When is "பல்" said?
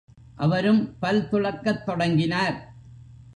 0.99-1.27